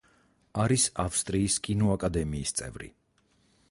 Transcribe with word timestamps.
არის 0.63 0.85
ავსტრიის 1.03 1.59
კინოაკადემიის 1.69 2.59
წევრი. 2.63 2.95